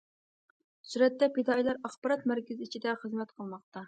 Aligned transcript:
سۈرەتتە، 0.93 1.29
پىدائىيلار 1.35 1.79
ئاخبارات 1.89 2.23
مەركىزى 2.33 2.65
ئىچىدە 2.69 2.97
خىزمەت 3.03 3.35
قىلماقتا. 3.37 3.77